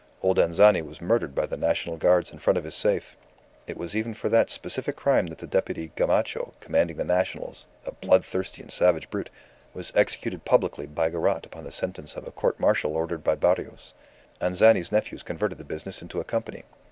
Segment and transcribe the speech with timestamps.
[0.23, 3.15] Old Anzani was murdered by the National Guards in front of his safe.
[3.67, 7.91] It was even for that specific crime that the deputy Gamacho, commanding the Nationals, a
[7.91, 9.29] bloodthirsty and savage brute,
[9.75, 13.93] was executed publicly by garrotte upon the sentence of a court martial ordered by Barrios.
[14.41, 16.63] Anzani's nephews converted the business into a company.